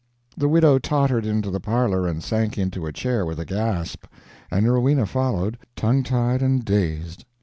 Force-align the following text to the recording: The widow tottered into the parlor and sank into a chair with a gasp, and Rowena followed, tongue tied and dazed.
The 0.35 0.49
widow 0.49 0.79
tottered 0.79 1.27
into 1.27 1.51
the 1.51 1.59
parlor 1.59 2.07
and 2.07 2.23
sank 2.23 2.57
into 2.57 2.87
a 2.87 2.91
chair 2.91 3.23
with 3.23 3.39
a 3.39 3.45
gasp, 3.45 4.05
and 4.49 4.67
Rowena 4.67 5.05
followed, 5.05 5.59
tongue 5.75 6.01
tied 6.01 6.41
and 6.41 6.65
dazed. 6.65 7.23